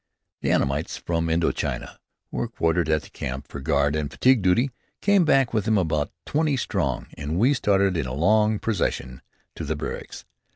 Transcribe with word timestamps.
The 0.41 0.49
Annamites, 0.49 0.97
from 0.97 1.29
Indo 1.29 1.51
China, 1.51 1.99
who 2.31 2.39
are 2.39 2.47
quartered 2.47 2.89
at 2.89 3.03
the 3.03 3.11
camp 3.11 3.47
for 3.47 3.59
guard 3.59 3.95
and 3.95 4.09
fatigue 4.09 4.41
duty, 4.41 4.71
came 4.99 5.25
back 5.25 5.53
with 5.53 5.67
him 5.67 5.77
about 5.77 6.11
twenty 6.25 6.57
strong, 6.57 7.05
and 7.19 7.37
we 7.37 7.53
started 7.53 7.95
in 7.95 8.07
a 8.07 8.13
long 8.15 8.57
procession 8.57 9.21
to 9.55 9.63
the 9.63 9.75
barracks. 9.75 10.25